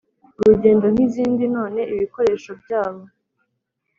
[0.39, 3.01] urugendo nk izindi None ibikoreshwa byabo